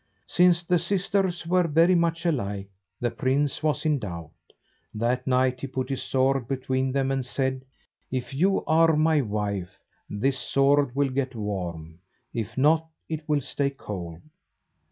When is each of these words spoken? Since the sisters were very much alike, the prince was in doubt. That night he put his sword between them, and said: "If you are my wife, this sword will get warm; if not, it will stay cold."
Since 0.25 0.63
the 0.63 0.79
sisters 0.79 1.45
were 1.45 1.67
very 1.67 1.93
much 1.93 2.25
alike, 2.25 2.71
the 2.99 3.11
prince 3.11 3.61
was 3.61 3.85
in 3.85 3.99
doubt. 3.99 4.31
That 4.95 5.27
night 5.27 5.61
he 5.61 5.67
put 5.67 5.89
his 5.89 6.01
sword 6.01 6.47
between 6.47 6.91
them, 6.91 7.11
and 7.11 7.23
said: 7.23 7.61
"If 8.09 8.33
you 8.33 8.65
are 8.65 8.95
my 8.95 9.21
wife, 9.21 9.77
this 10.09 10.39
sword 10.39 10.95
will 10.95 11.09
get 11.09 11.35
warm; 11.35 11.99
if 12.33 12.57
not, 12.57 12.87
it 13.09 13.29
will 13.29 13.41
stay 13.41 13.69
cold." 13.69 14.21